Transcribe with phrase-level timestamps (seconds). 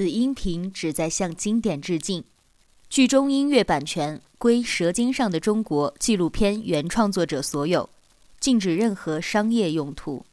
[0.00, 2.24] 此音频旨在向经典致敬。
[2.88, 7.86] 剧中音乐版权归《舌尖上的中国》纪录片原创作者所有，
[8.38, 10.24] 禁止任何商业用途。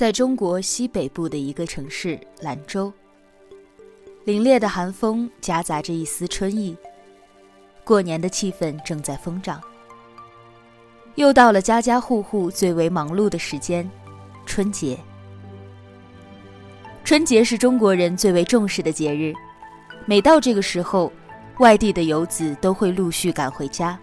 [0.00, 2.90] 在中国西北部的一个城市兰州，
[4.24, 6.74] 凛冽的寒风夹杂着一丝春意，
[7.84, 9.60] 过年的气氛正在疯长。
[11.16, 13.86] 又到了家家户户最为忙碌的时间——
[14.46, 14.98] 春节。
[17.04, 19.34] 春节是中国人最为重视的节日，
[20.06, 21.12] 每到这个时候，
[21.58, 23.98] 外地的游子都会陆续赶回家，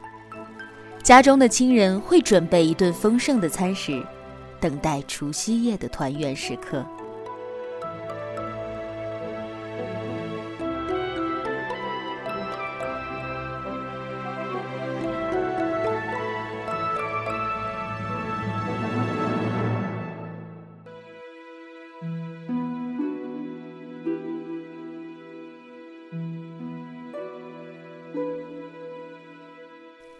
[1.01, 4.05] 家中的亲人会准备一顿丰盛的餐食。
[4.59, 6.85] 等待除夕夜的团圆时刻。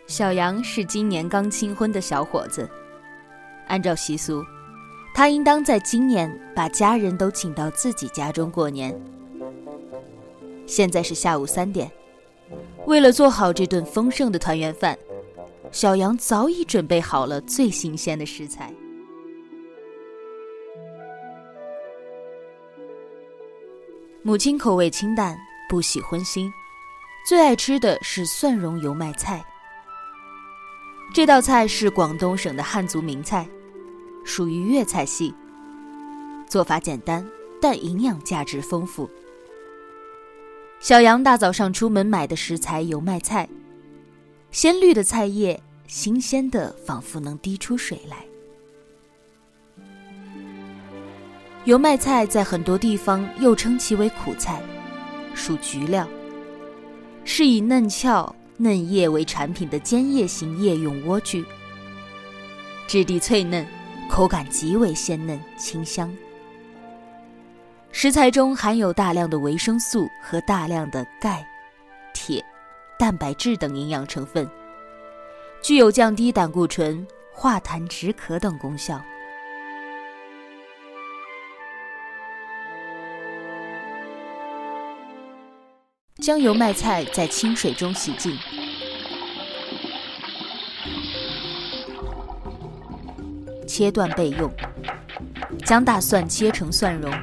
[0.08, 2.68] 小杨是今年刚新婚的小伙子。
[3.68, 4.44] 按照习俗，
[5.14, 9.00] 他应当在今年把家人都请到自己家中过年。
[10.66, 11.92] 现在是下午三点，
[12.86, 14.98] 为了做好这顿丰盛的团圆饭，
[15.72, 18.74] 小杨早已准备好了最新鲜的食材。
[24.24, 25.38] 母亲口味清淡，
[25.70, 26.52] 不喜荤腥，
[27.26, 29.42] 最爱吃的是蒜蓉油麦菜。
[31.14, 33.48] 这道菜是广东省的汉族名菜。
[34.28, 35.34] 属于粤菜系，
[36.50, 37.26] 做法简单，
[37.62, 39.10] 但营养价值丰富。
[40.82, 43.48] 小杨大早上出门买的食材油麦菜，
[44.52, 48.18] 鲜绿的菜叶，新鲜的仿佛能滴出水来。
[51.64, 54.62] 油麦菜在很多地方又称其为苦菜，
[55.34, 56.06] 属菊料，
[57.24, 61.46] 是以嫩翘嫩叶为产品的尖叶型叶用莴苣，
[62.88, 63.66] 质地脆嫩。
[64.10, 66.12] 口感极为鲜嫩清香，
[67.92, 71.46] 食材中含有大量的维生素和大量的钙、
[72.14, 72.44] 铁、
[72.98, 74.50] 蛋白质等营养成分，
[75.62, 79.00] 具有降低胆固醇、化痰止咳等功效。
[86.20, 88.36] 将油麦菜在清水中洗净。
[93.78, 94.52] 切断备用。
[95.64, 97.14] 将大蒜切成蒜蓉。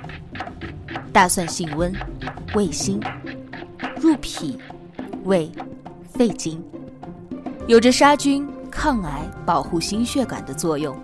[1.13, 1.93] 大蒜性温，
[2.55, 3.01] 味辛，
[4.01, 4.57] 入脾、
[5.25, 5.51] 胃、
[6.13, 6.63] 肺经，
[7.67, 10.97] 有着杀菌、抗癌、保护心血管的作用。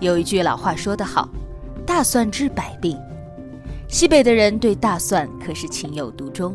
[0.00, 1.26] 有一句老话说得好
[1.86, 2.98] ：“大蒜治百病。”
[3.88, 6.54] 西北的人对大蒜可是情有独钟。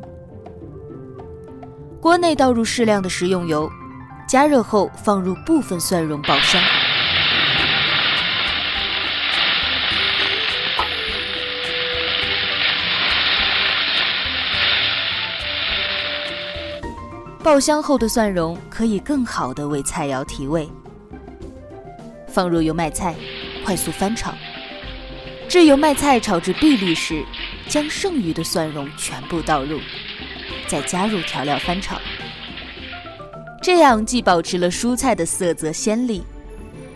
[2.00, 3.68] 锅内倒入适量的食用油，
[4.28, 6.62] 加热后放入部分蒜蓉爆香。
[17.42, 20.70] 爆香后的蒜蓉可以更好的为菜肴提味。
[22.28, 23.16] 放入油麦菜，
[23.66, 24.34] 快速翻炒。
[25.48, 27.24] 至油麦菜炒至碧绿时，
[27.68, 29.80] 将剩余的蒜蓉全部倒入，
[30.68, 32.00] 再加入调料翻炒。
[33.62, 36.22] 这样既保持了蔬菜的色泽鲜丽，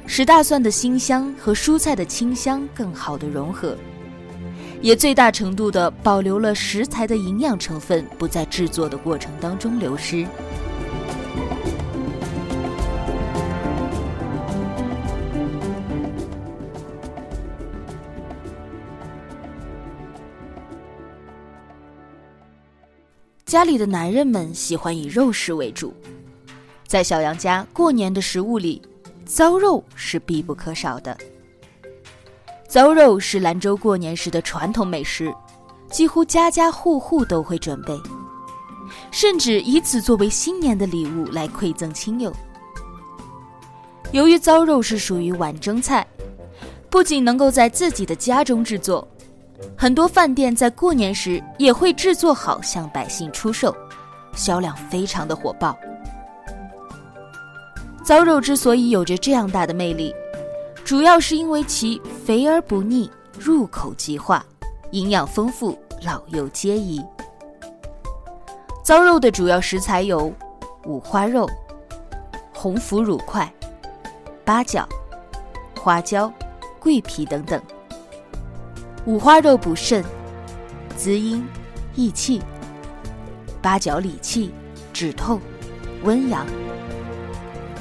[0.06, 3.76] 使大蒜的辛香和蔬菜的清香更好的融合，
[4.84, 10.28] 也最大程度的保留了食材的营养成分不在制作的过程当中流失。
[23.46, 25.94] 家里的男人们喜欢以肉食为主，
[26.86, 28.82] 在小杨家过年的食物里，
[29.24, 31.18] 糟肉是必不可少的。
[32.74, 35.32] 糟肉是兰州过年时的传统美食，
[35.92, 37.96] 几乎家家户户都会准备，
[39.12, 42.34] 甚至以此作为新年的礼物来馈赠亲友。
[44.12, 46.04] 由于糟肉是属于晚蒸菜，
[46.90, 49.08] 不仅能够在自己的家中制作。
[49.78, 53.72] 很多饭店在过年时也会制作好向百姓出售，
[54.34, 55.78] 销量非常的火爆。
[58.04, 60.12] 糟肉之所以有着这样大的魅力，
[60.86, 63.10] 主要是因为其肥而不腻，
[63.40, 64.44] 入口即化，
[64.92, 67.02] 营养丰富，老幼皆宜。
[68.84, 70.32] 糟肉的主要食材有
[70.84, 71.50] 五花肉、
[72.54, 73.52] 红腐乳块、
[74.44, 74.88] 八角、
[75.80, 76.32] 花椒、
[76.82, 77.62] 桂皮等等。
[79.06, 80.04] 五花肉补肾、
[80.98, 81.48] 滋阴、
[81.96, 82.42] 益气；
[83.62, 84.54] 八角理气、
[84.92, 85.40] 止痛、
[86.04, 86.46] 温阳；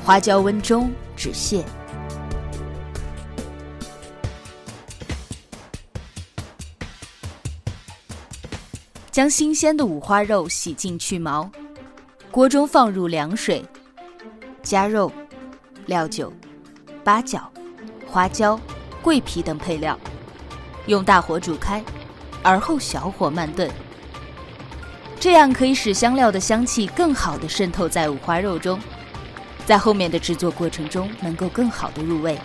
[0.05, 1.65] 花椒温中、止泻。
[9.13, 11.49] 将新鲜的五花肉洗净去毛，
[12.31, 13.63] 锅中放入凉水，
[14.63, 15.13] 加肉、
[15.85, 16.33] 料酒、
[17.05, 17.47] 八角、
[18.07, 18.59] 花椒、
[19.03, 19.99] 桂皮等配料。
[20.87, 21.85] 用大火煮开，
[22.43, 23.71] 而后小火慢炖，
[25.21, 28.81] 这样可以使香料的香气更好的渗透在五花肉中，
[29.67, 32.39] 在后面的制作过程中能够更好的入味。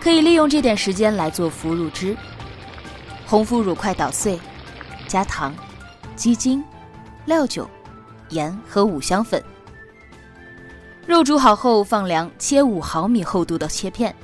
[0.00, 2.16] 可以利用这点时间来做腐乳汁。
[3.26, 4.40] 红腐乳块捣碎，
[5.10, 5.52] 加糖、
[6.14, 6.62] 鸡精、
[7.26, 7.68] 料酒、
[8.28, 9.42] 盐和五香粉。
[11.04, 14.14] 肉煮好后放凉，切五毫米厚度的切片。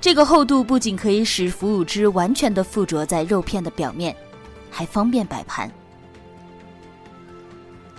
[0.00, 4.16] 这个厚度不仅可以使腐乳汁完全的附着在肉片的表面，
[4.70, 5.70] 还方便摆盘。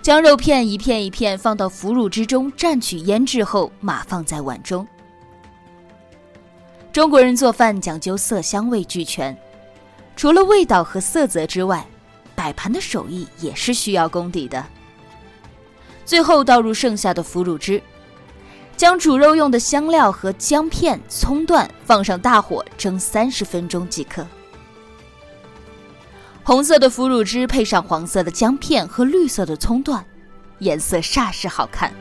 [0.02, 4.84] 将肉片一片一片放到腐乳汁中蘸取腌制后，码放在碗中。
[6.90, 9.36] 中国人做饭讲究色香味俱全，
[10.18, 11.86] 除了味道和色泽之外，
[12.34, 14.66] 摆盘的手艺也是需要功底的。
[16.04, 17.80] 最后倒入剩下的腐乳汁。
[18.76, 24.26] 将煮肉用的香料和姜片、葱段放上大火蒸三十分钟即可。
[26.42, 30.04] 红色的腐乳汁配上黄色的姜片和绿色的葱段，
[30.58, 31.92] 颜色煞是好看。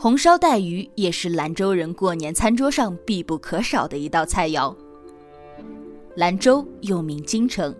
[0.00, 4.72] 红烧带鱼也是兰州人过年餐桌上必不可少的一道菜肴。
[6.14, 7.74] 兰州又名京城，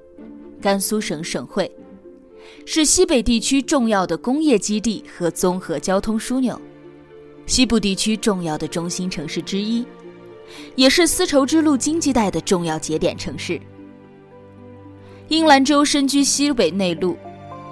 [0.61, 1.71] 甘肃省省会，
[2.67, 6.61] 是西北地区重要的工业基地和综合交通枢纽，
[7.47, 9.87] 西部地区重要的中心城市之一，
[10.75, 13.61] 也是丝绸之路经济带的重要节点城市。
[15.29, 17.17] 因兰州身居西北内陆，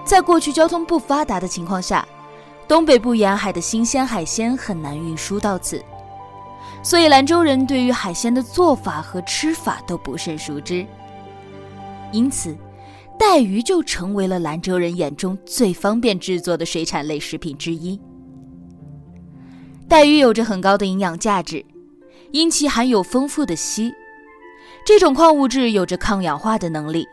[0.04, 2.06] 在过去交通不发达的情况下。
[2.68, 5.80] 东北部沿海的新鲜海鲜很难运输到此，
[6.82, 10.84] 所以兰州人对于海鲜的做法和吃法都不甚熟知。
[12.10, 12.56] 因此，
[13.18, 18.00] 带鱼就成为了兰州人眼中最方便制作的水产类食品之一。
[19.88, 21.64] 带鱼有着很高的营养价值，
[22.32, 23.94] 因其含有丰富的硒，
[24.84, 27.06] 这种矿物质有着抗氧化的能力，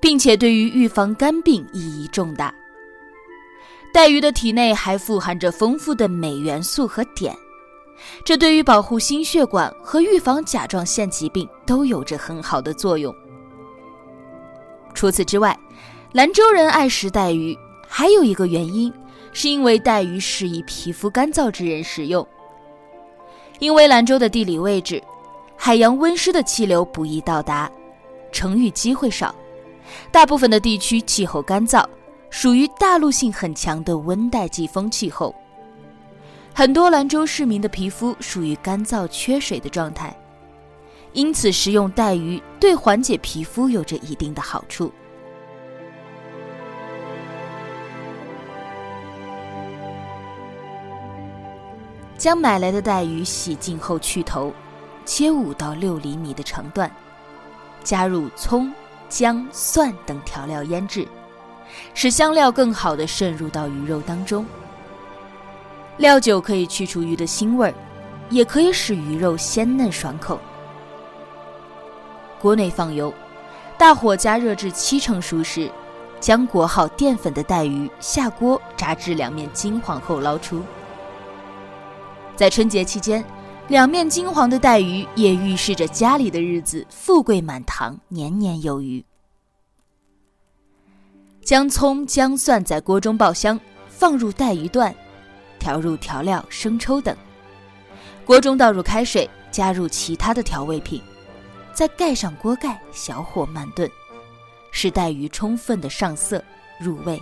[0.00, 2.54] 并且对于预防肝病意义重大。
[3.92, 7.34] 带鱼的体内还富含着丰富的镁元素和碘，
[8.24, 13.14] 这对于保护心血管和预防甲状腺疾病都有着很好的作用。
[14.94, 15.58] 除此之外，
[16.12, 17.56] 兰州人爱食带鱼，
[17.88, 18.92] 还有一个原因，
[19.32, 22.26] 是因为带鱼适宜皮肤干燥之人食用。
[23.58, 25.02] 因为兰州的地理位置，
[25.56, 27.70] 海洋温湿的气流不易到达，
[28.30, 29.34] 成鱼机会少，
[30.12, 31.84] 大部分的地区气候干燥。
[32.30, 35.34] 属于大陆性很强的温带季风气候，
[36.54, 40.16] 很多兰州市民的皮肤属于干燥缺水的状态，
[41.12, 44.92] 因此食用带鱼对缓解皮肤有着一定的好处。
[52.16, 54.52] 将买来的带鱼洗净后去头，
[55.04, 56.90] 切五到六厘米的长段，
[57.84, 58.72] 加入葱、
[59.08, 61.06] 姜、蒜等调料腌制，
[61.94, 64.44] 使香料更好的渗入到鱼肉当中。
[65.98, 67.74] 料酒可以去除鱼的腥味儿，
[68.30, 70.38] 也可以使鱼肉鲜嫩爽口。
[72.40, 73.12] 锅内放油，
[73.76, 75.68] 大火加热至七成熟时，
[76.20, 80.62] 将裹好淀粉的带鱼下锅炸至两面金黄后捞出。
[82.36, 83.24] 在春节期间，
[83.66, 89.04] 两面金黄的带鱼也预示着家里的日子富贵满堂、年年有余。
[91.48, 94.94] 将葱、姜、蒜在锅中爆香，放入带鱼段。
[95.58, 97.16] 调入调料、生抽等，
[98.26, 101.02] 锅中倒入开水，加入其他的调味品，
[101.72, 103.90] 再盖上锅盖，小火慢炖，
[104.70, 106.44] 使带鱼充分的上色
[106.78, 107.18] 入味。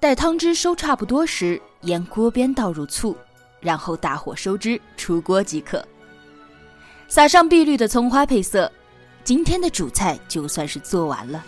[0.00, 3.14] 待汤汁收差不多时，沿锅边倒入醋。
[3.60, 5.86] 然后大火收汁，出锅即可。
[7.06, 8.72] 撒上碧绿的葱花配色，
[9.22, 11.44] 今天的主菜就算是做完了。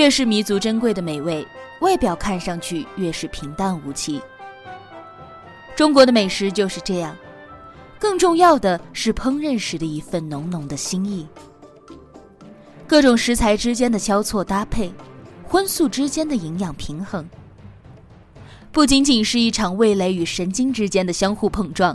[0.00, 1.46] 越是弥足珍贵的美味，
[1.82, 4.18] 外表看上去越是平淡无奇。
[5.76, 7.14] 中国的美食就是这样，
[7.98, 11.28] 更重要的是烹饪时的一份浓浓的心意。
[12.86, 14.90] 各种食材之间的交错搭配，
[15.46, 17.28] 荤素之间的营养平衡，
[18.72, 21.94] 不仅仅是一场味蕾与神经之间的相互碰撞，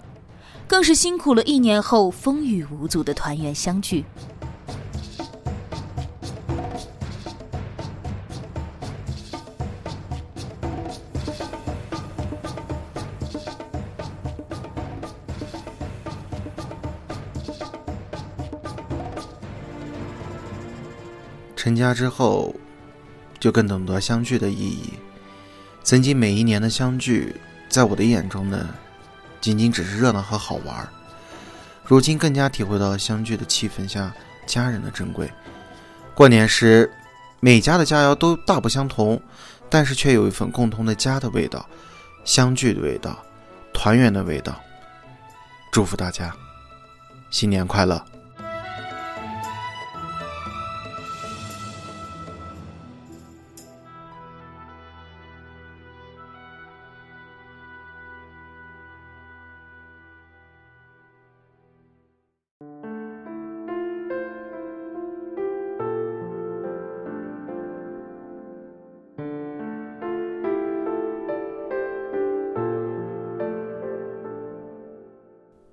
[0.67, 4.05] 更是辛苦了一年后风雨无阻的团圆相聚。
[21.65, 22.53] 成家之后，
[23.39, 24.93] 就更懂得相聚的意义。
[25.83, 27.35] 曾经每一年的相聚，
[27.67, 28.69] 在我的眼中呢，
[29.41, 30.87] 仅仅只是热闹和好玩。
[31.83, 34.13] 如今更加体会到相聚的气氛下
[34.45, 35.27] 家人的珍贵。
[36.13, 36.93] 过年时，
[37.39, 39.19] 每家的佳肴都大不相同，
[39.67, 41.67] 但是却有一份共同的家的味道，
[42.23, 43.17] 相聚的味道，
[43.73, 44.55] 团圆的味道。
[45.71, 46.31] 祝福大家，
[47.31, 48.05] 新年快乐！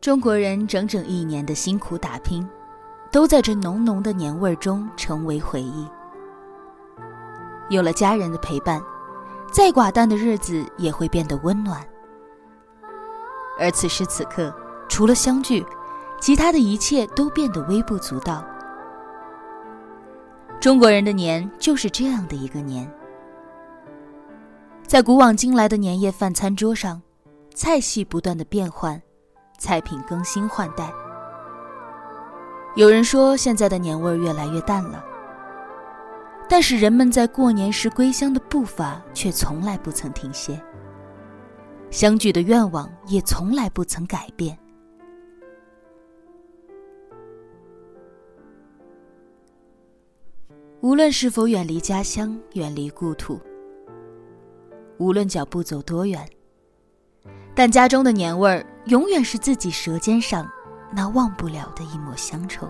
[0.03, 2.45] 中国人整整一年的辛苦打拼，
[3.13, 5.87] 都在这浓浓的年味中成为回忆。
[7.71, 8.83] 有了家人的陪伴，
[9.53, 11.81] 再寡淡的日子也会变得温暖。
[13.61, 14.53] 而此时此刻，
[14.89, 15.65] 除了相聚，
[16.21, 18.45] 其他的一切都变得微不足道。
[20.61, 22.93] 中国人的年就是这样的一个年，
[24.85, 27.01] 在古往今来的年夜饭餐桌上，
[27.55, 29.01] 菜系不断的变换。
[29.63, 30.93] 菜品更新换代，
[32.75, 35.05] 有人说现在的年味越来越淡了，
[36.49, 40.61] 但是人们在过年时归乡的步伐却从来不曾停歇，
[41.93, 44.59] 相聚的愿望也从来不曾改变。
[50.81, 53.41] 无论是否远离家乡，远离故土，
[54.99, 56.29] 无论脚步走多远。
[57.55, 60.49] 但家中的年味儿，永远是自己舌尖上
[60.91, 62.69] 那忘不了的一抹乡愁。